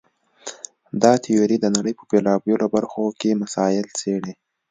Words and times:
دا 1.01 1.13
تیوري 1.23 1.57
د 1.61 1.65
نړۍ 1.75 1.93
په 1.99 2.03
بېلابېلو 2.11 2.67
برخو 2.75 3.03
کې 3.19 3.39
مسایل 3.41 3.87
څېړي. 3.99 4.33